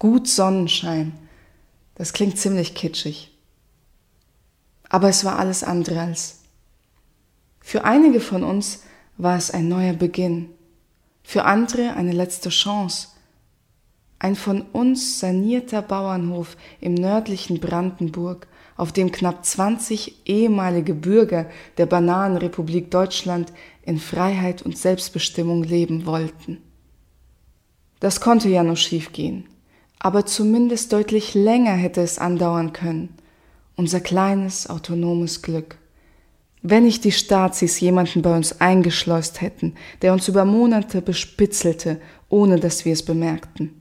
[0.00, 1.12] Gut Sonnenschein.
[1.96, 3.36] Das klingt ziemlich kitschig.
[4.88, 6.42] Aber es war alles andere als.
[7.58, 8.84] Für einige von uns
[9.16, 10.50] war es ein neuer Beginn,
[11.24, 13.08] für andere eine letzte Chance.
[14.20, 18.46] Ein von uns sanierter Bauernhof im nördlichen Brandenburg,
[18.76, 23.52] auf dem knapp 20 ehemalige Bürger der Bananenrepublik Deutschland
[23.82, 26.62] in Freiheit und Selbstbestimmung leben wollten.
[27.98, 29.48] Das konnte ja nur schiefgehen,
[29.98, 33.14] aber zumindest deutlich länger hätte es andauern können.
[33.76, 35.78] Unser kleines, autonomes Glück.
[36.62, 42.58] Wenn nicht die Stazis jemanden bei uns eingeschleust hätten, der uns über Monate bespitzelte, ohne
[42.58, 43.80] dass wir es bemerkten.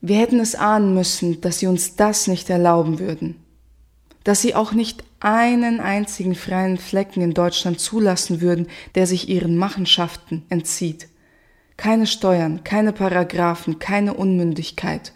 [0.00, 3.36] Wir hätten es ahnen müssen, dass sie uns das nicht erlauben würden,
[4.24, 9.56] dass sie auch nicht einen einzigen freien Flecken in Deutschland zulassen würden, der sich ihren
[9.56, 11.08] Machenschaften entzieht.
[11.80, 15.14] Keine Steuern, keine Paragraphen, keine Unmündigkeit.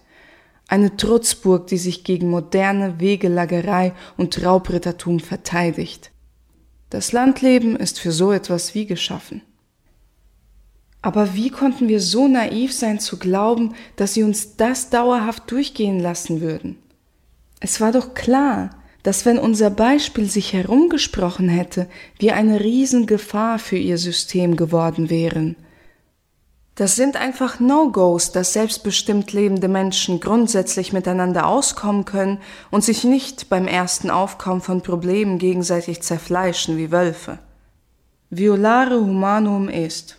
[0.67, 6.11] Eine Trutzburg, die sich gegen moderne Wegelagerei und Raubrittertum verteidigt.
[6.89, 9.43] Das Landleben ist für so etwas wie geschaffen.
[11.03, 16.01] Aber wie konnten wir so naiv sein zu glauben, dass sie uns das dauerhaft durchgehen
[16.01, 16.79] lassen würden?
[17.61, 18.71] Es war doch klar,
[19.03, 25.57] dass wenn unser Beispiel sich herumgesprochen hätte, wir eine Riesengefahr für ihr System geworden wären.
[26.77, 32.39] Das sind einfach No-Gos, dass selbstbestimmt lebende Menschen grundsätzlich miteinander auskommen können
[32.73, 37.39] und sich nicht beim ersten Aufkommen von Problemen gegenseitig zerfleischen wie Wölfe.
[38.31, 40.19] Violare humanum est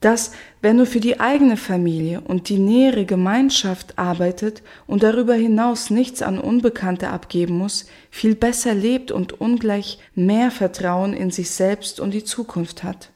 [0.00, 0.30] dass,
[0.62, 6.22] wenn du für die eigene Familie und die nähere Gemeinschaft arbeitet und darüber hinaus nichts
[6.22, 12.12] an Unbekannte abgeben muss, viel besser lebt und ungleich mehr Vertrauen in sich selbst und
[12.12, 13.10] die Zukunft hat.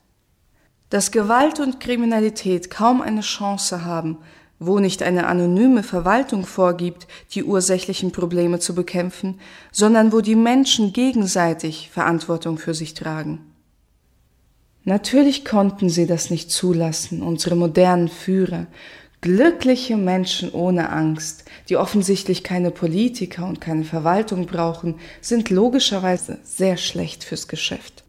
[0.93, 4.19] Dass Gewalt und Kriminalität kaum eine Chance haben,
[4.59, 10.93] wo nicht eine anonyme Verwaltung vorgibt, die ursächlichen Probleme zu bekämpfen, sondern wo die Menschen
[10.93, 13.41] gegenseitig Verantwortung für sich tragen.
[14.85, 18.67] Natürlich konnten sie das nicht zulassen, unsere modernen Führer,
[19.23, 26.77] glückliche Menschen ohne Angst, die offensichtlich keine Politiker und keine Verwaltung brauchen, sind logischerweise sehr
[26.77, 28.02] schlecht fürs Geschäft.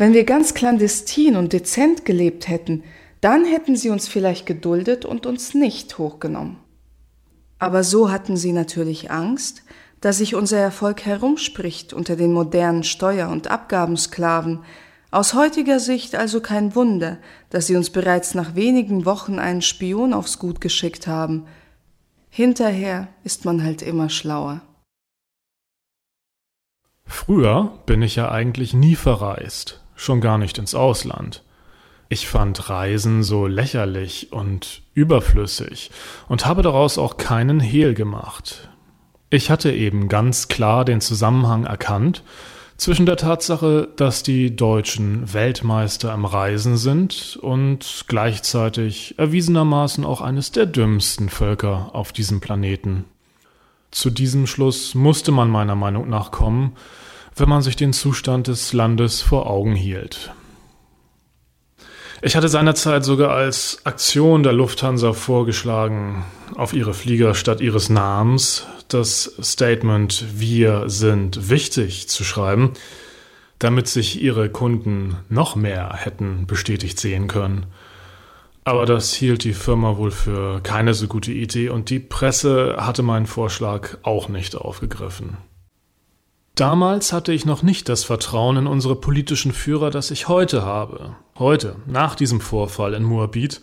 [0.00, 2.84] Wenn wir ganz clandestin und dezent gelebt hätten,
[3.20, 6.56] dann hätten sie uns vielleicht geduldet und uns nicht hochgenommen.
[7.58, 9.62] Aber so hatten sie natürlich Angst,
[10.00, 14.60] dass sich unser Erfolg herumspricht unter den modernen Steuer- und Abgabensklaven,
[15.10, 17.18] aus heutiger Sicht also kein Wunder,
[17.50, 21.44] dass sie uns bereits nach wenigen Wochen einen Spion aufs Gut geschickt haben.
[22.30, 24.62] Hinterher ist man halt immer schlauer.
[27.04, 31.42] Früher bin ich ja eigentlich nie verreist, schon gar nicht ins Ausland.
[32.08, 35.90] Ich fand Reisen so lächerlich und überflüssig
[36.26, 38.68] und habe daraus auch keinen Hehl gemacht.
[39.28, 42.24] Ich hatte eben ganz klar den Zusammenhang erkannt
[42.78, 50.50] zwischen der Tatsache, dass die Deutschen Weltmeister im Reisen sind und gleichzeitig erwiesenermaßen auch eines
[50.50, 53.04] der dümmsten Völker auf diesem Planeten.
[53.90, 56.72] Zu diesem Schluss musste man meiner Meinung nach kommen,
[57.40, 60.32] wenn man sich den Zustand des Landes vor Augen hielt.
[62.22, 66.24] Ich hatte seinerzeit sogar als Aktion der Lufthansa vorgeschlagen,
[66.54, 72.72] auf ihre Flieger statt ihres Namens das Statement Wir sind wichtig zu schreiben,
[73.58, 77.66] damit sich ihre Kunden noch mehr hätten bestätigt sehen können.
[78.64, 83.02] Aber das hielt die Firma wohl für keine so gute Idee und die Presse hatte
[83.02, 85.38] meinen Vorschlag auch nicht aufgegriffen.
[86.54, 91.16] Damals hatte ich noch nicht das Vertrauen in unsere politischen Führer, das ich heute habe.
[91.38, 93.62] Heute, nach diesem Vorfall in Moabit,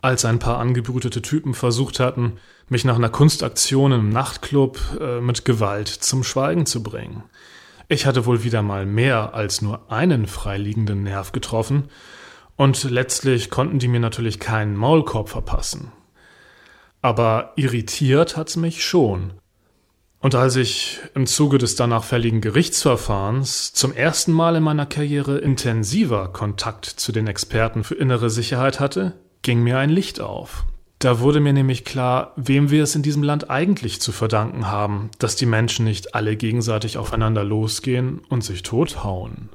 [0.00, 5.44] als ein paar angebrütete Typen versucht hatten, mich nach einer Kunstaktion im Nachtclub äh, mit
[5.44, 7.24] Gewalt zum Schweigen zu bringen.
[7.88, 11.88] Ich hatte wohl wieder mal mehr als nur einen freiliegenden Nerv getroffen,
[12.56, 15.92] und letztlich konnten die mir natürlich keinen Maulkorb verpassen.
[17.00, 19.32] Aber irritiert hat's mich schon,
[20.20, 25.38] und als ich im Zuge des danach fälligen Gerichtsverfahrens zum ersten Mal in meiner Karriere
[25.38, 30.66] intensiver Kontakt zu den Experten für innere Sicherheit hatte, ging mir ein Licht auf.
[30.98, 35.10] Da wurde mir nämlich klar, wem wir es in diesem Land eigentlich zu verdanken haben,
[35.18, 39.48] dass die Menschen nicht alle gegenseitig aufeinander losgehen und sich tothauen.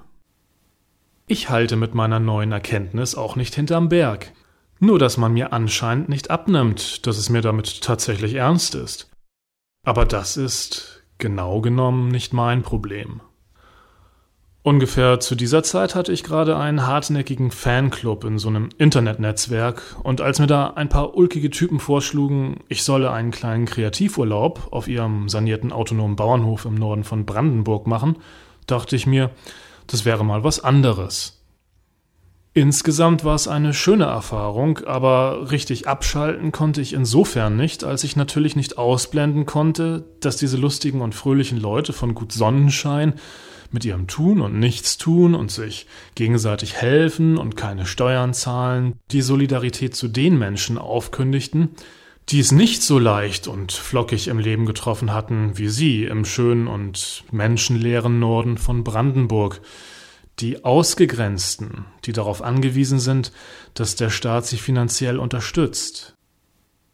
[1.27, 4.31] Ich halte mit meiner neuen Erkenntnis auch nicht hinterm Berg.
[4.79, 9.07] Nur dass man mir anscheinend nicht abnimmt, dass es mir damit tatsächlich ernst ist.
[9.85, 13.21] Aber das ist genau genommen nicht mein Problem.
[14.63, 20.21] Ungefähr zu dieser Zeit hatte ich gerade einen hartnäckigen Fanclub in so einem Internetnetzwerk und
[20.21, 25.29] als mir da ein paar ulkige Typen vorschlugen, ich solle einen kleinen Kreativurlaub auf ihrem
[25.29, 28.17] sanierten autonomen Bauernhof im Norden von Brandenburg machen,
[28.65, 29.29] dachte ich mir,
[29.85, 31.44] das wäre mal was anderes.
[32.57, 38.15] Insgesamt war es eine schöne Erfahrung, aber richtig abschalten konnte ich insofern nicht, als ich
[38.15, 43.15] natürlich nicht ausblenden konnte, dass diese lustigen und fröhlichen Leute von Gut Sonnenschein
[43.71, 45.85] mit ihrem Tun und Nichtstun und sich
[46.15, 51.71] gegenseitig helfen und keine Steuern zahlen, die Solidarität zu den Menschen aufkündigten,
[52.29, 56.67] die es nicht so leicht und flockig im Leben getroffen hatten wie sie im schönen
[56.67, 59.59] und menschenleeren Norden von Brandenburg,
[60.39, 63.31] die Ausgegrenzten, die darauf angewiesen sind,
[63.73, 66.15] dass der Staat sie finanziell unterstützt,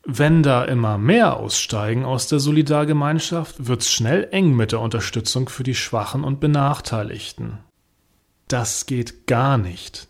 [0.03, 5.63] wenn da immer mehr aussteigen aus der Solidargemeinschaft, wird's schnell eng mit der Unterstützung für
[5.63, 7.59] die Schwachen und Benachteiligten.
[8.47, 10.07] Das geht gar nicht.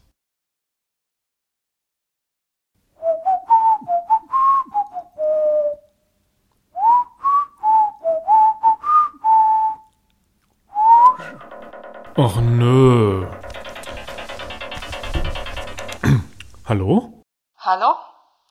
[12.18, 13.26] Och nö.
[16.66, 17.24] Hallo?
[17.58, 17.96] Hallo?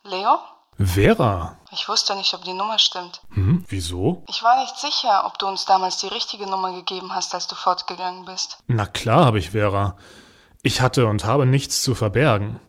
[0.05, 0.39] Leo?
[0.79, 1.57] Vera.
[1.71, 3.21] Ich wusste nicht, ob die Nummer stimmt.
[3.35, 4.25] Hm, wieso?
[4.29, 7.55] Ich war nicht sicher, ob du uns damals die richtige Nummer gegeben hast, als du
[7.55, 8.59] fortgegangen bist.
[8.67, 9.97] Na klar habe ich Vera.
[10.63, 12.61] Ich hatte und habe nichts zu verbergen.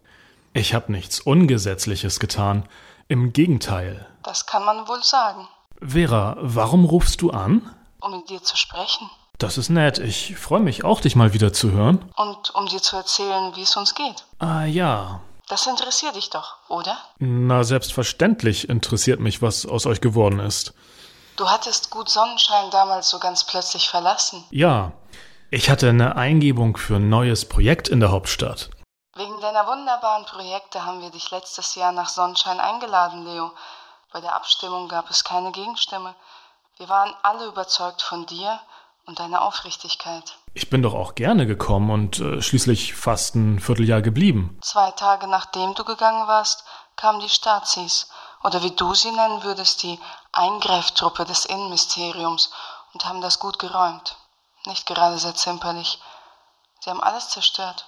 [0.54, 2.68] Ich habe nichts Ungesetzliches getan.
[3.08, 4.08] Im Gegenteil.
[4.24, 5.48] Das kann man wohl sagen.
[5.82, 7.74] Vera, warum rufst du an?
[8.02, 9.10] Um mit dir zu sprechen.
[9.42, 9.98] Das ist nett.
[9.98, 12.14] Ich freue mich auch, dich mal wieder zu hören.
[12.16, 14.24] Und um dir zu erzählen, wie es uns geht.
[14.38, 16.96] Ah ja, Das interessiert dich doch, oder?
[17.18, 20.76] Na, selbstverständlich interessiert mich, was aus euch geworden ist.
[21.38, 24.44] Du hattest gut Sonnenschein damals so ganz plötzlich verlassen.
[24.52, 24.92] Ja,
[25.50, 28.70] ich hatte eine Eingebung für ein neues Projekt in der Hauptstadt.
[29.16, 33.52] Wegen deiner wunderbaren Projekte haben wir dich letztes Jahr nach Sonnenschein eingeladen, Leo.
[34.14, 36.14] Bei der Abstimmung gab es keine Gegenstimme.
[36.78, 38.60] Wir waren alle überzeugt von dir
[39.12, 40.38] und deiner Aufrichtigkeit.
[40.54, 44.58] Ich bin doch auch gerne gekommen und äh, schließlich fast ein Vierteljahr geblieben.
[44.62, 46.64] Zwei Tage nachdem du gegangen warst,
[46.96, 48.08] kamen die Stazis,
[48.42, 50.00] oder wie du sie nennen würdest, die
[50.32, 52.52] Eingreiftruppe des Innenministeriums,
[52.94, 54.16] und haben das gut geräumt.
[54.66, 56.00] Nicht gerade sehr zimperlich.
[56.80, 57.88] Sie haben alles zerstört.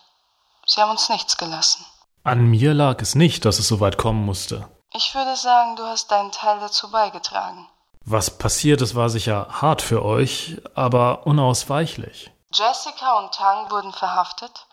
[0.65, 1.85] Sie haben uns nichts gelassen.
[2.25, 4.69] An mir lag es nicht, dass es so weit kommen musste.
[4.93, 7.69] Ich würde sagen, du hast deinen Teil dazu beigetragen.
[8.05, 12.31] Was passiert ist, war sicher hart für euch, aber unausweichlich.
[12.53, 14.67] Jessica und Tang wurden verhaftet.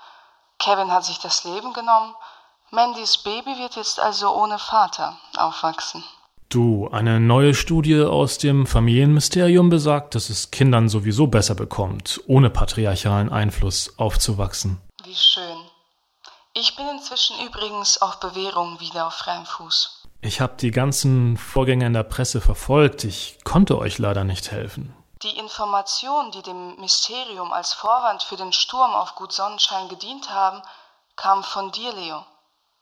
[0.59, 2.15] Kevin hat sich das Leben genommen.
[2.71, 6.05] Mandys Baby wird jetzt also ohne Vater aufwachsen.
[6.49, 12.50] Du, eine neue Studie aus dem Familienmysterium besagt, dass es Kindern sowieso besser bekommt, ohne
[12.50, 14.81] patriarchalen Einfluss aufzuwachsen.
[15.05, 15.59] Wie schön.
[16.53, 20.00] Ich bin inzwischen übrigens auf Bewährung wieder auf freiem Fuß.
[20.23, 23.05] Ich habe die ganzen Vorgänge in der Presse verfolgt.
[23.05, 24.95] Ich konnte euch leider nicht helfen.
[25.23, 30.63] Die Informationen, die dem Mysterium als Vorwand für den Sturm auf Gut Sonnenschein gedient haben,
[31.17, 32.25] kamen von dir, Leo.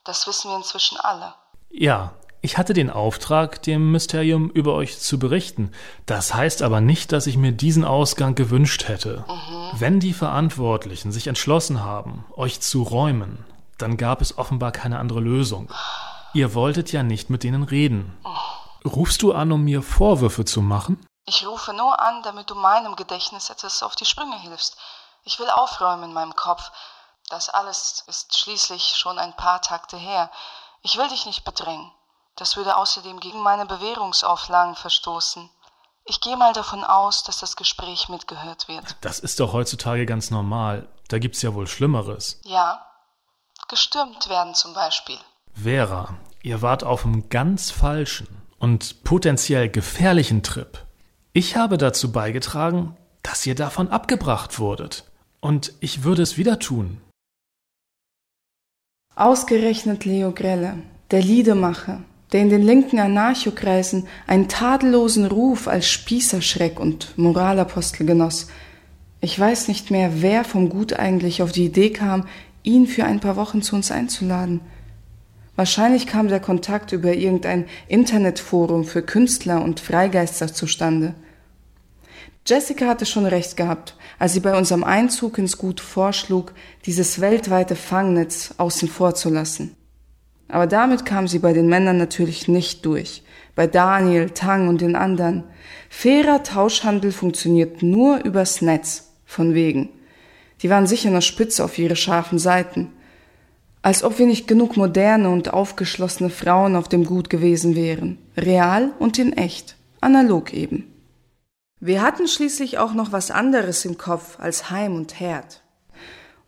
[0.04, 1.34] Das wissen wir inzwischen alle.
[1.70, 5.72] Ja, ich hatte den Auftrag, dem Mysterium über euch zu berichten.
[6.06, 9.24] Das heißt aber nicht, dass ich mir diesen Ausgang gewünscht hätte.
[9.74, 13.44] Wenn die Verantwortlichen sich entschlossen haben, euch zu räumen,
[13.76, 15.68] dann gab es offenbar keine andere Lösung.
[16.38, 18.16] Ihr wolltet ja nicht mit denen reden.
[18.84, 21.04] Rufst du an, um mir Vorwürfe zu machen?
[21.26, 24.76] Ich rufe nur an, damit du meinem Gedächtnis etwas auf die Sprünge hilfst.
[25.24, 26.70] Ich will aufräumen in meinem Kopf.
[27.28, 30.30] Das alles ist schließlich schon ein paar Takte her.
[30.82, 31.90] Ich will dich nicht bedrängen.
[32.36, 35.50] Das würde außerdem gegen meine Bewährungsauflagen verstoßen.
[36.04, 38.94] Ich gehe mal davon aus, dass das Gespräch mitgehört wird.
[39.00, 40.88] Das ist doch heutzutage ganz normal.
[41.08, 42.40] Da gibt's ja wohl Schlimmeres.
[42.44, 42.86] Ja,
[43.66, 45.18] gestürmt werden zum Beispiel.
[45.60, 48.28] Vera, ihr wart auf einem ganz falschen
[48.58, 50.84] und potenziell gefährlichen Trip.
[51.32, 55.04] Ich habe dazu beigetragen, dass ihr davon abgebracht wurdet.
[55.40, 56.98] Und ich würde es wieder tun.
[59.14, 60.78] Ausgerechnet Leo Grelle,
[61.10, 62.02] der Liedermacher,
[62.32, 68.48] der in den linken Anarchokreisen einen tadellosen Ruf als Spießerschreck und Moralapostel genoss.
[69.20, 72.26] Ich weiß nicht mehr, wer vom Gut eigentlich auf die Idee kam,
[72.62, 74.60] ihn für ein paar Wochen zu uns einzuladen.
[75.58, 81.16] Wahrscheinlich kam der Kontakt über irgendein Internetforum für Künstler und Freigeister zustande.
[82.46, 86.52] Jessica hatte schon recht gehabt, als sie bei unserem Einzug ins Gut vorschlug,
[86.86, 89.74] dieses weltweite Fangnetz außen vor zu lassen.
[90.46, 93.24] Aber damit kam sie bei den Männern natürlich nicht durch.
[93.56, 95.42] Bei Daniel, Tang und den anderen.
[95.90, 99.10] Fairer Tauschhandel funktioniert nur übers Netz.
[99.24, 99.88] Von wegen.
[100.62, 102.92] Die waren sicher noch spitze auf ihre scharfen Seiten.
[103.82, 108.18] Als ob wir nicht genug moderne und aufgeschlossene Frauen auf dem Gut gewesen wären.
[108.36, 109.76] Real und in echt.
[110.00, 110.92] Analog eben.
[111.80, 115.62] Wir hatten schließlich auch noch was anderes im Kopf als Heim und Herd.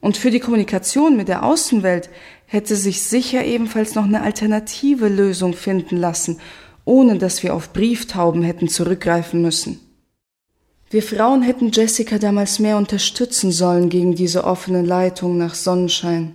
[0.00, 2.10] Und für die Kommunikation mit der Außenwelt
[2.46, 6.40] hätte sich sicher ebenfalls noch eine alternative Lösung finden lassen,
[6.84, 9.78] ohne dass wir auf Brieftauben hätten zurückgreifen müssen.
[10.90, 16.34] Wir Frauen hätten Jessica damals mehr unterstützen sollen gegen diese offene Leitung nach Sonnenschein.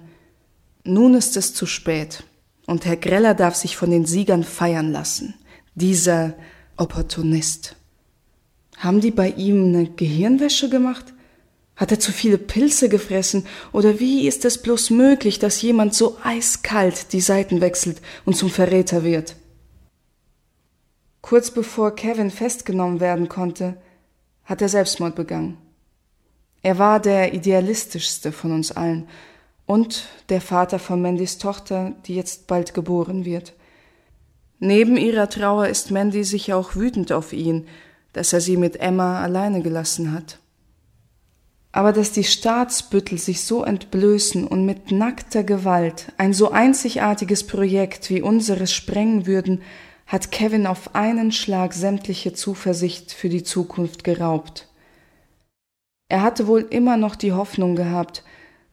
[0.87, 2.23] Nun ist es zu spät,
[2.67, 5.33] und Herr Greller darf sich von den Siegern feiern lassen.
[5.73, 6.35] Dieser
[6.77, 7.75] Opportunist.
[8.77, 11.13] Haben die bei ihm eine Gehirnwäsche gemacht?
[11.75, 13.47] Hat er zu viele Pilze gefressen?
[13.71, 18.51] Oder wie ist es bloß möglich, dass jemand so eiskalt die Seiten wechselt und zum
[18.51, 19.35] Verräter wird?
[21.21, 23.77] Kurz bevor Kevin festgenommen werden konnte,
[24.43, 25.57] hat er Selbstmord begangen.
[26.61, 29.07] Er war der idealistischste von uns allen
[29.65, 33.53] und der Vater von Mandys Tochter, die jetzt bald geboren wird.
[34.59, 37.67] Neben ihrer Trauer ist Mandy sicher auch wütend auf ihn,
[38.13, 40.39] dass er sie mit Emma alleine gelassen hat.
[41.71, 48.09] Aber dass die Staatsbüttel sich so entblößen und mit nackter Gewalt ein so einzigartiges Projekt
[48.09, 49.61] wie unseres sprengen würden,
[50.07, 54.69] hat Kevin auf einen Schlag sämtliche Zuversicht für die Zukunft geraubt.
[56.07, 58.23] Er hatte wohl immer noch die Hoffnung gehabt,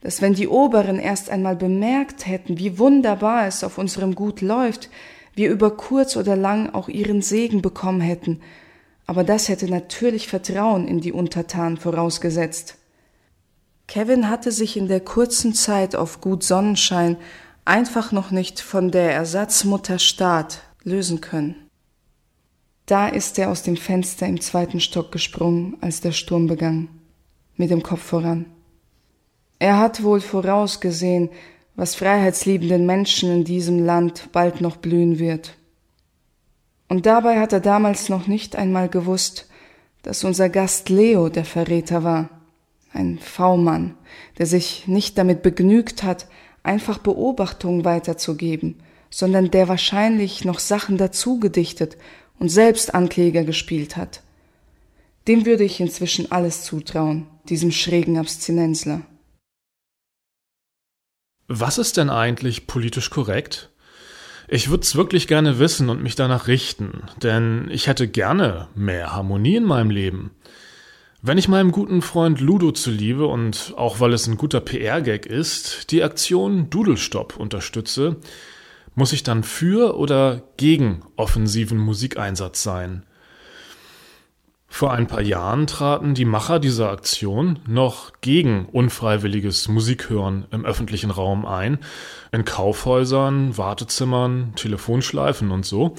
[0.02, 4.90] dass wenn die Oberen erst einmal bemerkt hätten, wie wunderbar es auf unserem Gut läuft,
[5.34, 8.40] wir über kurz oder lang auch ihren Segen bekommen hätten,
[9.06, 12.76] aber das hätte natürlich Vertrauen in die Untertanen vorausgesetzt.
[13.86, 17.16] Kevin hatte sich in der kurzen Zeit auf Gut Sonnenschein
[17.64, 21.54] einfach noch nicht von der Ersatzmutter Staat lösen können.
[22.86, 26.88] Da ist er aus dem Fenster im zweiten Stock gesprungen, als der Sturm begann,
[27.56, 28.46] mit dem Kopf voran.
[29.62, 31.30] Er hat wohl vorausgesehen,
[31.76, 35.54] was freiheitsliebenden Menschen in diesem Land bald noch blühen wird.
[36.88, 39.46] Und dabei hat er damals noch nicht einmal gewusst,
[40.02, 42.28] dass unser Gast Leo der Verräter war
[42.92, 43.94] ein V-Mann,
[44.36, 46.26] der sich nicht damit begnügt hat,
[46.64, 51.96] einfach Beobachtungen weiterzugeben, sondern der wahrscheinlich noch Sachen dazu gedichtet
[52.40, 54.24] und selbst Ankläger gespielt hat.
[55.28, 59.02] Dem würde ich inzwischen alles zutrauen, diesem schrägen Abstinenzler.
[61.54, 63.68] Was ist denn eigentlich politisch korrekt?
[64.48, 69.12] Ich würde es wirklich gerne wissen und mich danach richten, denn ich hätte gerne mehr
[69.12, 70.30] Harmonie in meinem Leben.
[71.20, 75.90] Wenn ich meinem guten Freund Ludo zuliebe und auch weil es ein guter PR-Gag ist,
[75.90, 78.16] die Aktion Dudelstopp unterstütze,
[78.94, 83.04] muss ich dann für oder gegen offensiven Musikeinsatz sein?
[84.74, 91.10] Vor ein paar Jahren traten die Macher dieser Aktion noch gegen unfreiwilliges Musikhören im öffentlichen
[91.10, 91.78] Raum ein,
[92.32, 95.94] in Kaufhäusern, Wartezimmern, Telefonschleifen und so.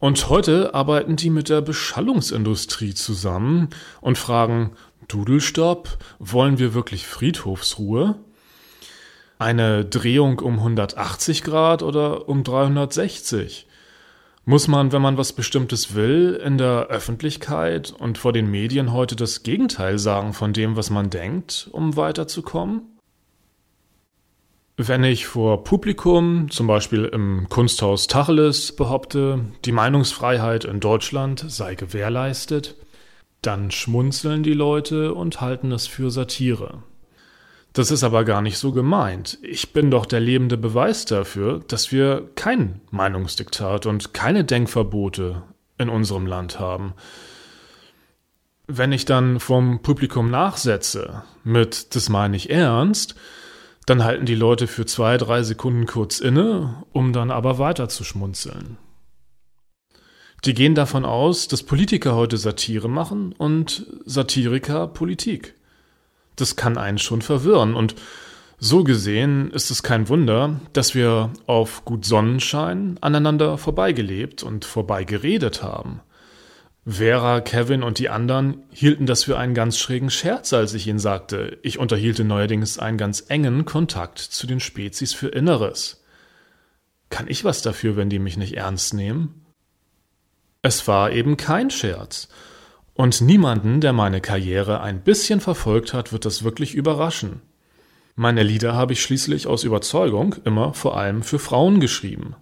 [0.00, 3.68] Und heute arbeiten die mit der Beschallungsindustrie zusammen
[4.00, 4.72] und fragen,
[5.06, 8.16] Dudelstopp, wollen wir wirklich Friedhofsruhe?
[9.38, 13.68] Eine Drehung um 180 Grad oder um 360?
[14.48, 19.16] Muss man, wenn man was Bestimmtes will, in der Öffentlichkeit und vor den Medien heute
[19.16, 22.82] das Gegenteil sagen von dem, was man denkt, um weiterzukommen?
[24.76, 31.74] Wenn ich vor Publikum, zum Beispiel im Kunsthaus Tacheles, behaupte, die Meinungsfreiheit in Deutschland sei
[31.74, 32.76] gewährleistet,
[33.42, 36.84] dann schmunzeln die Leute und halten es für Satire.
[37.76, 39.36] Das ist aber gar nicht so gemeint.
[39.42, 45.42] Ich bin doch der lebende Beweis dafür, dass wir kein Meinungsdiktat und keine Denkverbote
[45.76, 46.94] in unserem Land haben.
[48.66, 53.14] Wenn ich dann vom Publikum nachsetze mit Das meine ich ernst,
[53.84, 58.04] dann halten die Leute für zwei, drei Sekunden kurz inne, um dann aber weiter zu
[58.04, 58.78] schmunzeln.
[60.46, 65.55] Die gehen davon aus, dass Politiker heute Satire machen und Satiriker Politik.
[66.36, 67.96] Das kann einen schon verwirren und
[68.58, 75.62] so gesehen ist es kein Wunder, dass wir auf gut Sonnenschein aneinander vorbeigelebt und vorbeigeredet
[75.62, 76.00] haben.
[76.86, 81.00] Vera, Kevin und die anderen hielten das für einen ganz schrägen Scherz, als ich ihnen
[81.00, 86.04] sagte, ich unterhielte neuerdings einen ganz engen Kontakt zu den Spezies für Inneres.
[87.10, 89.46] Kann ich was dafür, wenn die mich nicht ernst nehmen?
[90.62, 92.28] Es war eben kein Scherz.
[92.96, 97.42] Und niemanden, der meine Karriere ein bisschen verfolgt hat, wird das wirklich überraschen.
[98.14, 102.34] Meine Lieder habe ich schließlich aus Überzeugung immer vor allem für Frauen geschrieben.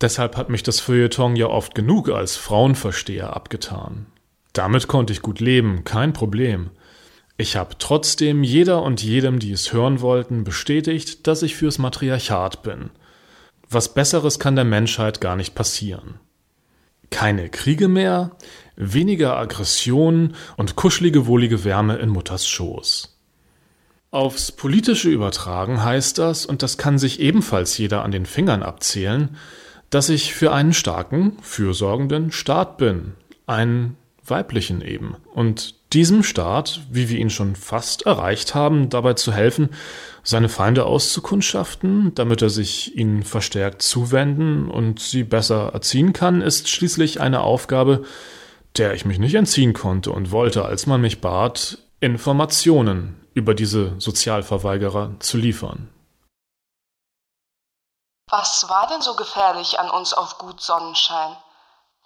[0.00, 4.06] Deshalb hat mich das Feuilleton ja oft genug als Frauenversteher abgetan.
[4.52, 6.70] Damit konnte ich gut leben, kein Problem.
[7.36, 12.64] Ich habe trotzdem jeder und jedem, die es hören wollten, bestätigt, dass ich fürs Matriarchat
[12.64, 12.90] bin.
[13.70, 16.18] Was Besseres kann der Menschheit gar nicht passieren.
[17.12, 18.32] Keine Kriege mehr,
[18.74, 23.16] weniger Aggression und kuschelige, wohlige Wärme in Mutters Schoß.
[24.10, 29.36] Aufs Politische übertragen heißt das, und das kann sich ebenfalls jeder an den Fingern abzählen,
[29.90, 33.12] dass ich für einen starken, fürsorgenden Staat bin,
[33.46, 35.16] einen weiblichen eben.
[35.34, 39.70] Und diesem Staat, wie wir ihn schon fast erreicht haben, dabei zu helfen,
[40.22, 46.68] seine Feinde auszukundschaften, damit er sich ihnen verstärkt zuwenden und sie besser erziehen kann, ist
[46.68, 48.04] schließlich eine Aufgabe,
[48.76, 53.98] der ich mich nicht entziehen konnte und wollte, als man mich bat, Informationen über diese
[54.00, 55.88] Sozialverweigerer zu liefern.
[58.30, 61.36] Was war denn so gefährlich an uns auf Gut Sonnenschein?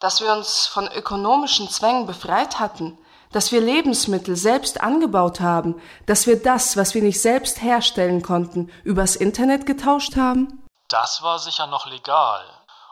[0.01, 2.99] Dass wir uns von ökonomischen Zwängen befreit hatten,
[3.37, 8.73] dass wir Lebensmittel selbst angebaut haben, dass wir das, was wir nicht selbst herstellen konnten,
[8.83, 10.65] übers Internet getauscht haben?
[10.89, 12.43] Das war sicher noch legal,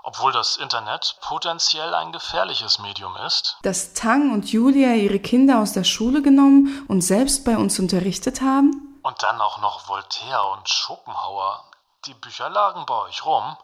[0.02, 3.56] obwohl das Internet potenziell ein gefährliches Medium ist.
[3.62, 8.42] Dass Tang und Julia ihre Kinder aus der Schule genommen und selbst bei uns unterrichtet
[8.42, 9.00] haben?
[9.02, 11.64] Und dann auch noch Voltaire und Schopenhauer.
[12.04, 13.56] Die Bücher lagen bei euch rum.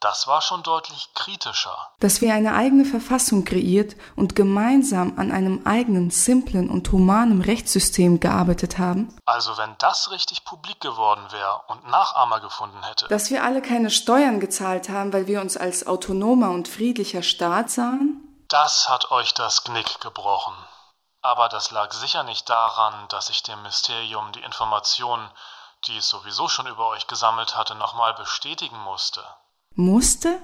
[0.00, 1.76] Das war schon deutlich kritischer.
[2.00, 8.18] Dass wir eine eigene Verfassung kreiert und gemeinsam an einem eigenen, simplen und humanen Rechtssystem
[8.18, 9.14] gearbeitet haben.
[9.26, 13.08] Also wenn das richtig publik geworden wäre und Nachahmer gefunden hätte.
[13.08, 17.70] Dass wir alle keine Steuern gezahlt haben, weil wir uns als autonomer und friedlicher Staat
[17.70, 18.44] sahen.
[18.48, 20.54] Das hat euch das Knick gebrochen.
[21.20, 25.30] Aber das lag sicher nicht daran, dass ich dem Mysterium die Informationen,
[25.86, 29.22] die es sowieso schon über euch gesammelt hatte, nochmal bestätigen musste.
[29.74, 30.42] Musste?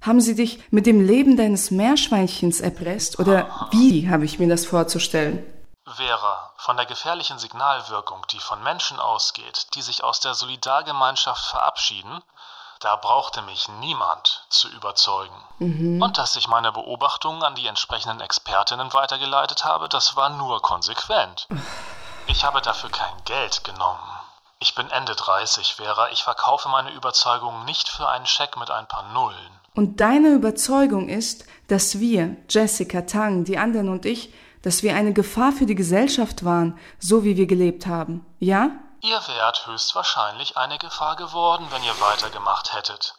[0.00, 3.18] Haben sie dich mit dem Leben deines Meerschweinchens erpresst?
[3.18, 5.42] Oder wie habe ich mir das vorzustellen?
[5.86, 12.22] Vera, von der gefährlichen Signalwirkung, die von Menschen ausgeht, die sich aus der Solidargemeinschaft verabschieden,
[12.80, 15.34] da brauchte mich niemand zu überzeugen.
[15.58, 16.02] Mhm.
[16.02, 21.48] Und dass ich meine Beobachtungen an die entsprechenden Expertinnen weitergeleitet habe, das war nur konsequent.
[22.26, 24.00] Ich habe dafür kein Geld genommen.
[24.64, 26.08] Ich bin Ende 30, Vera.
[26.10, 29.60] Ich verkaufe meine Überzeugung nicht für einen Scheck mit ein paar Nullen.
[29.74, 35.12] Und deine Überzeugung ist, dass wir, Jessica, Tang, die anderen und ich, dass wir eine
[35.12, 38.70] Gefahr für die Gesellschaft waren, so wie wir gelebt haben, ja?
[39.02, 43.16] Ihr wärt höchstwahrscheinlich eine Gefahr geworden, wenn ihr weitergemacht hättet.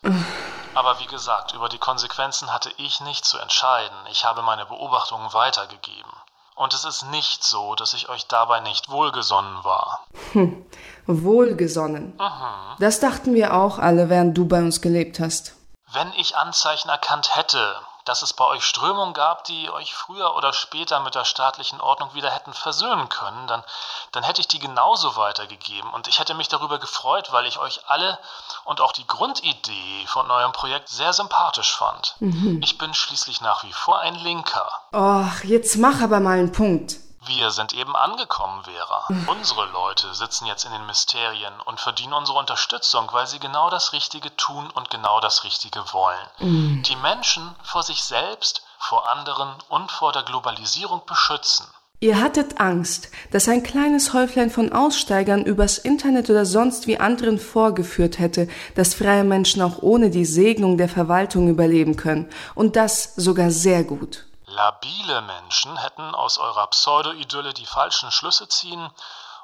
[0.73, 3.95] Aber wie gesagt, über die Konsequenzen hatte ich nicht zu entscheiden.
[4.09, 6.11] Ich habe meine Beobachtungen weitergegeben.
[6.55, 10.05] Und es ist nicht so, dass ich euch dabei nicht wohlgesonnen war.
[10.31, 10.65] Hm,
[11.05, 12.15] wohlgesonnen.
[12.15, 12.75] Mhm.
[12.79, 15.53] Das dachten wir auch alle, während du bei uns gelebt hast.
[15.91, 20.53] Wenn ich Anzeichen erkannt hätte, dass es bei euch Strömungen gab, die euch früher oder
[20.53, 23.63] später mit der staatlichen Ordnung wieder hätten versöhnen können, dann,
[24.11, 25.91] dann hätte ich die genauso weitergegeben.
[25.93, 28.17] Und ich hätte mich darüber gefreut, weil ich euch alle
[28.63, 32.15] und auch die Grundidee von eurem Projekt sehr sympathisch fand.
[32.19, 32.61] Mhm.
[32.63, 34.71] Ich bin schließlich nach wie vor ein Linker.
[34.93, 37.04] Och, jetzt mach aber mal einen Punkt.
[37.27, 39.07] Wir sind eben angekommen, Vera.
[39.27, 43.93] Unsere Leute sitzen jetzt in den Mysterien und verdienen unsere Unterstützung, weil sie genau das
[43.93, 46.27] Richtige tun und genau das Richtige wollen.
[46.39, 46.83] Mhm.
[46.83, 51.65] Die Menschen vor sich selbst, vor anderen und vor der Globalisierung beschützen.
[52.01, 57.39] Ihr hattet Angst, dass ein kleines Häuflein von Aussteigern übers Internet oder sonst wie anderen
[57.39, 62.29] vorgeführt hätte, dass freie Menschen auch ohne die Segnung der Verwaltung überleben können.
[62.53, 64.25] Und das sogar sehr gut.
[64.55, 68.89] Labile Menschen hätten aus eurer Pseudo-Idylle die falschen Schlüsse ziehen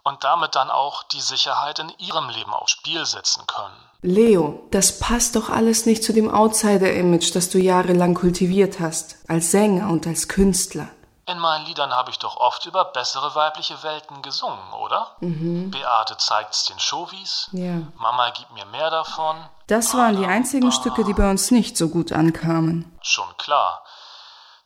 [0.04, 3.76] und damit dann auch die Sicherheit in ihrem Leben aufs Spiel setzen können.
[4.02, 9.52] Leo, das passt doch alles nicht zu dem Outsider-Image, das du jahrelang kultiviert hast, als
[9.52, 10.88] Sänger und als Künstler.
[11.28, 15.16] In meinen Liedern habe ich doch oft über bessere weibliche Welten gesungen, oder?
[15.20, 15.72] Mhm.
[15.72, 17.50] Beate zeigt's den Showies.
[17.52, 17.82] Ja.
[17.96, 19.38] Mama gibt mir mehr davon.
[19.68, 22.98] Das waren die einzigen Stücke, die bei uns nicht so gut ankamen.
[23.02, 23.84] Schon klar.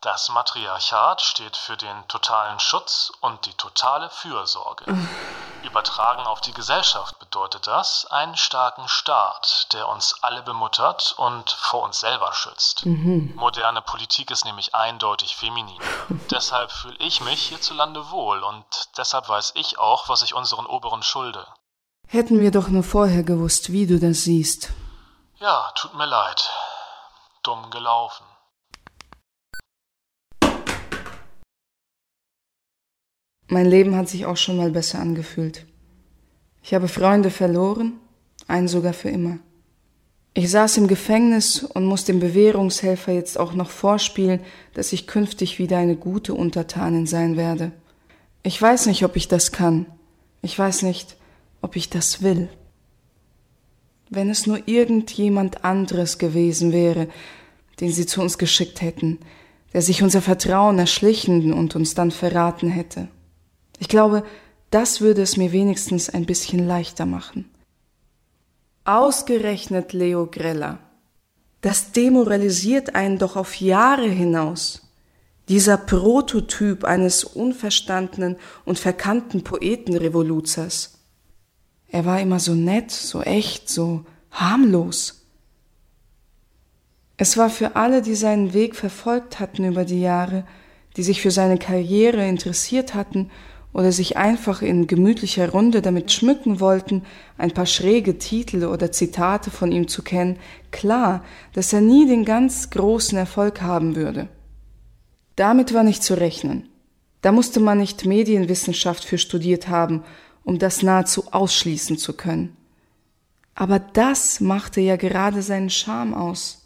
[0.06, 4.86] Das Matriarchat steht für den totalen Schutz und die totale Fürsorge.
[5.64, 11.82] Übertragen auf die Gesellschaft bedeutet das einen starken Staat, der uns alle bemuttert und vor
[11.82, 12.86] uns selber schützt.
[12.86, 13.34] Mhm.
[13.36, 15.82] Moderne Politik ist nämlich eindeutig feminin.
[16.30, 18.64] deshalb fühle ich mich hierzulande wohl und
[18.98, 21.48] deshalb weiß ich auch, was ich unseren Oberen schulde.
[22.08, 24.70] Hätten wir doch nur vorher gewusst, wie du das siehst.
[25.40, 26.48] Ja, tut mir leid.
[27.42, 28.24] Dumm gelaufen.
[33.48, 35.66] Mein Leben hat sich auch schon mal besser angefühlt.
[36.64, 37.94] Ich habe Freunde verloren,
[38.48, 39.38] einen sogar für immer.
[40.34, 44.42] Ich saß im Gefängnis und muss dem Bewährungshelfer jetzt auch noch vorspielen,
[44.74, 47.72] dass ich künftig wieder eine gute Untertanin sein werde.
[48.44, 49.86] Ich weiß nicht, ob ich das kann.
[50.42, 51.16] Ich weiß nicht,
[51.62, 52.50] ob ich das will.
[54.10, 57.08] Wenn es nur irgendjemand anderes gewesen wäre,
[57.80, 59.20] den sie zu uns geschickt hätten,
[59.74, 63.08] der sich unser Vertrauen erschlichen und uns dann verraten hätte.
[63.80, 64.24] Ich glaube,
[64.70, 67.50] das würde es mir wenigstens ein bisschen leichter machen.
[68.84, 70.80] Ausgerechnet Leo Grella.
[71.62, 74.82] Das demoralisiert einen doch auf Jahre hinaus.
[75.50, 81.00] Dieser Prototyp eines unverstandenen und verkannten Poetenrevoluzers.
[81.88, 85.26] Er war immer so nett, so echt, so harmlos.
[87.18, 90.46] Es war für alle, die seinen Weg verfolgt hatten über die Jahre,
[90.98, 93.32] die sich für seine Karriere interessiert hatten
[93.76, 97.04] oder sich einfach in gemütlicher Runde damit schmücken wollten,
[97.38, 100.40] ein paar schräge Titel oder Zitate von ihm zu kennen,
[100.72, 104.30] klar, dass er nie den ganz großen Erfolg haben würde.
[105.36, 106.70] Damit war nicht zu rechnen.
[107.20, 110.06] Da musste man nicht Medienwissenschaft für studiert haben,
[110.46, 112.56] um das nahezu ausschließen zu können.
[113.56, 116.66] Aber das machte ja gerade seinen Charme aus.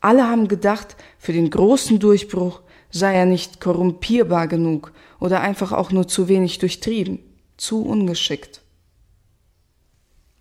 [0.00, 2.62] Alle haben gedacht, für den großen Durchbruch
[2.94, 7.18] sei er nicht korrumpierbar genug oder einfach auch nur zu wenig durchtrieben,
[7.56, 8.62] zu ungeschickt.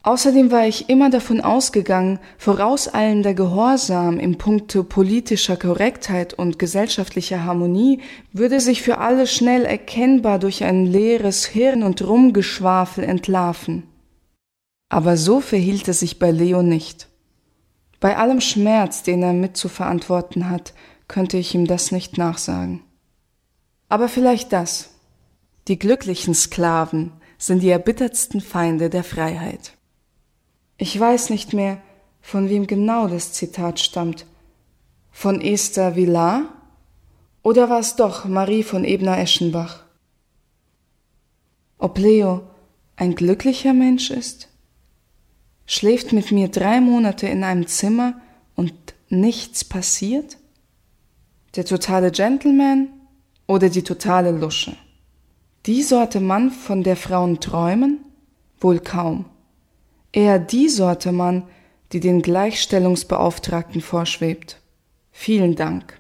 [0.04, 8.02] Außerdem war ich immer davon ausgegangen, vorauseilender Gehorsam im Punkte politischer Korrektheit und gesellschaftlicher Harmonie
[8.34, 13.84] würde sich für alle schnell erkennbar durch ein leeres Hirn und Rumgeschwafel entlarven.
[14.90, 17.08] Aber so verhielt es sich bei Leo nicht.
[18.02, 20.74] Bei allem Schmerz, den er mitzuverantworten hat,
[21.14, 22.82] könnte ich ihm das nicht nachsagen.
[23.88, 24.90] Aber vielleicht das.
[25.68, 29.74] Die glücklichen Sklaven sind die erbittertsten Feinde der Freiheit.
[30.78, 31.78] Ich weiß nicht mehr,
[32.20, 34.26] von wem genau das Zitat stammt.
[35.12, 36.46] Von Esther Villar?
[37.44, 39.84] Oder war es doch Marie von Ebner-Eschenbach?
[41.78, 42.42] Ob Leo
[42.96, 44.50] ein glücklicher Mensch ist?
[45.68, 48.20] Schläft mit mir drei Monate in einem Zimmer
[48.56, 48.74] und
[49.10, 50.38] nichts passiert?
[51.56, 52.88] Der totale Gentleman
[53.46, 54.76] oder die totale Lusche?
[55.68, 58.00] Die Sorte Mann, von der Frauen träumen?
[58.60, 59.26] Wohl kaum.
[60.12, 61.44] Eher die Sorte Mann,
[61.92, 64.62] die den Gleichstellungsbeauftragten vorschwebt.
[65.12, 66.00] Vielen Dank.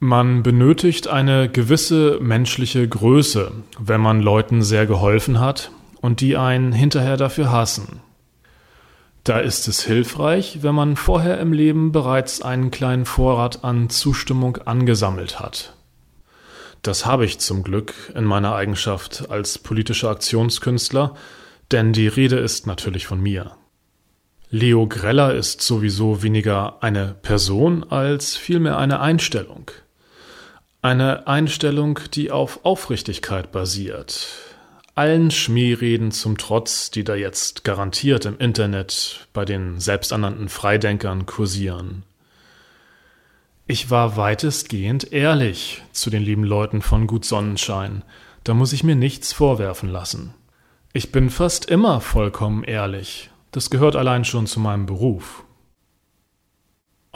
[0.00, 6.72] Man benötigt eine gewisse menschliche Größe, wenn man Leuten sehr geholfen hat und die einen
[6.72, 8.00] hinterher dafür hassen.
[9.26, 14.58] Da ist es hilfreich, wenn man vorher im Leben bereits einen kleinen Vorrat an Zustimmung
[14.58, 15.74] angesammelt hat.
[16.82, 21.16] Das habe ich zum Glück in meiner Eigenschaft als politischer Aktionskünstler,
[21.72, 23.56] denn die Rede ist natürlich von mir.
[24.50, 29.72] Leo Greller ist sowieso weniger eine Person als vielmehr eine Einstellung.
[30.82, 34.28] Eine Einstellung, die auf Aufrichtigkeit basiert,
[34.96, 42.02] allen Schmähreden zum Trotz, die da jetzt garantiert im Internet bei den selbsternannten Freidenkern kursieren.
[43.66, 48.02] Ich war weitestgehend ehrlich zu den lieben Leuten von Gut Sonnenschein,
[48.42, 50.32] da muss ich mir nichts vorwerfen lassen.
[50.92, 55.44] Ich bin fast immer vollkommen ehrlich, das gehört allein schon zu meinem Beruf.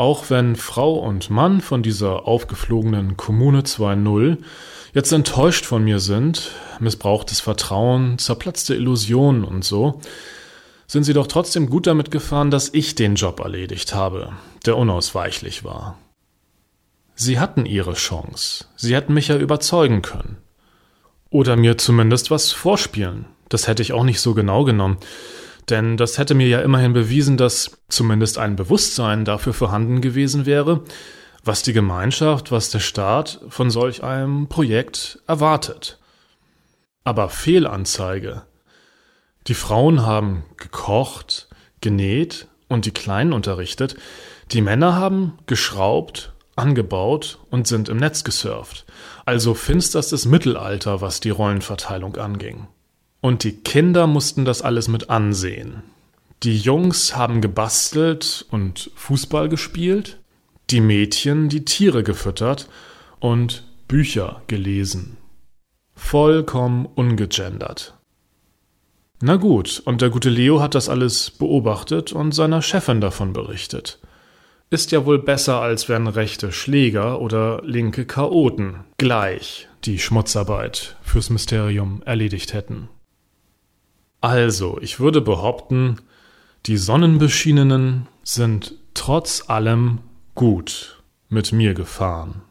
[0.00, 4.38] Auch wenn Frau und Mann von dieser aufgeflogenen Kommune 2.0
[4.94, 10.00] jetzt enttäuscht von mir sind, missbrauchtes Vertrauen, zerplatzte Illusionen und so,
[10.86, 14.32] sind sie doch trotzdem gut damit gefahren, dass ich den Job erledigt habe,
[14.64, 15.98] der unausweichlich war.
[17.14, 20.38] Sie hatten ihre Chance, sie hätten mich ja überzeugen können.
[21.28, 24.96] Oder mir zumindest was vorspielen, das hätte ich auch nicht so genau genommen,
[25.70, 30.83] denn das hätte mir ja immerhin bewiesen, dass zumindest ein Bewusstsein dafür vorhanden gewesen wäre,
[31.44, 35.98] was die Gemeinschaft, was der Staat von solch einem Projekt erwartet.
[37.04, 38.42] Aber Fehlanzeige.
[39.46, 41.48] Die Frauen haben gekocht,
[41.80, 43.96] genäht und die Kleinen unterrichtet,
[44.52, 48.85] die Männer haben geschraubt, angebaut und sind im Netz gesurft.
[49.24, 52.68] Also finsterstes Mittelalter, was die Rollenverteilung anging.
[53.20, 55.83] Und die Kinder mussten das alles mit ansehen.
[56.42, 60.18] Die Jungs haben gebastelt und Fußball gespielt,
[60.70, 62.68] die Mädchen die Tiere gefüttert
[63.18, 65.18] und Bücher gelesen.
[65.94, 67.94] Vollkommen ungegendert.
[69.20, 73.98] Na gut, und der gute Leo hat das alles beobachtet und seiner Chefin davon berichtet.
[74.70, 81.28] Ist ja wohl besser, als wenn rechte Schläger oder linke Chaoten gleich die Schmutzarbeit fürs
[81.28, 82.88] Mysterium erledigt hätten.
[84.20, 85.96] Also, ich würde behaupten,
[86.66, 89.98] die Sonnenbeschienenen sind trotz allem
[90.35, 92.42] gut mit mir gefahren.